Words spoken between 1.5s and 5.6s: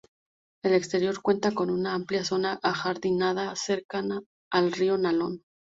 con una amplia zona ajardinada cercana al río Nalón.